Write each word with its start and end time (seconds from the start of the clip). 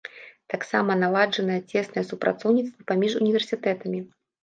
Таксама 0.53 0.95
наладжанае 1.03 1.59
цеснае 1.71 2.05
супрацоўніцтва 2.11 2.81
паміж 2.91 3.11
універсітэтамі. 3.25 4.07